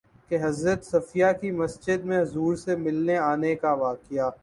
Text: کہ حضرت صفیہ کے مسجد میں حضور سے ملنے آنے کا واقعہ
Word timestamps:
کہ 0.31 0.37
حضرت 0.41 0.85
صفیہ 0.85 1.25
کے 1.41 1.51
مسجد 1.51 2.05
میں 2.05 2.21
حضور 2.21 2.55
سے 2.55 2.75
ملنے 2.75 3.17
آنے 3.17 3.55
کا 3.55 3.73
واقعہ 3.77 4.29